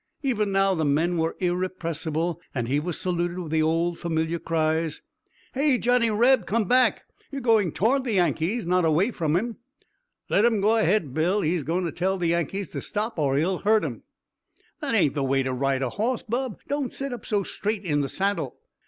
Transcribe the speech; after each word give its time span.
Even 0.23 0.51
now 0.51 0.73
the 0.73 0.83
men 0.83 1.15
were 1.15 1.35
irrepressible 1.39 2.41
and 2.55 2.67
he 2.67 2.79
was 2.79 2.99
saluted 2.99 3.37
with 3.37 3.51
the 3.51 3.61
old 3.61 3.99
familiar 3.99 4.39
cries: 4.39 5.03
"Hey, 5.53 5.77
Johnny 5.77 6.09
Reb, 6.09 6.47
come 6.47 6.63
back! 6.67 7.03
You're 7.29 7.41
going 7.43 7.71
toward 7.71 8.03
the 8.03 8.13
Yankees, 8.13 8.65
not 8.65 8.83
away 8.83 9.11
from 9.11 9.35
'em." 9.37 9.57
"Let 10.27 10.43
him 10.43 10.59
go 10.59 10.75
ahead, 10.77 11.13
Bill. 11.13 11.41
He's 11.41 11.61
goin' 11.61 11.83
to 11.83 11.91
tell 11.91 12.17
the 12.17 12.25
Yankees 12.29 12.69
to 12.69 12.81
stop 12.81 13.19
or 13.19 13.37
he'll 13.37 13.59
hurt 13.59 13.83
'em." 13.83 14.01
"That 14.79 14.95
ain't 14.95 15.13
the 15.13 15.23
way 15.23 15.43
to 15.43 15.53
ride 15.53 15.83
a 15.83 15.91
hoss, 15.91 16.23
bub. 16.23 16.57
Don't 16.67 16.91
set 16.91 17.13
up 17.13 17.23
so 17.23 17.43
straight 17.43 17.85
in 17.85 18.01
the 18.01 18.09
saddle." 18.09 18.57